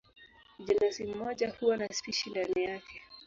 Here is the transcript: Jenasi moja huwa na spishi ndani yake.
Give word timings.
Jenasi 0.59 1.05
moja 1.05 1.53
huwa 1.59 1.77
na 1.77 1.87
spishi 1.89 2.29
ndani 2.29 2.63
yake. 2.63 3.01